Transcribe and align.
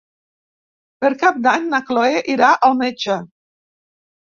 Per 1.03 1.11
Cap 1.25 1.39
d'Any 1.45 1.69
na 1.75 1.83
Cloè 1.93 2.25
irà 2.39 2.51
al 2.71 2.77
metge. 2.85 3.23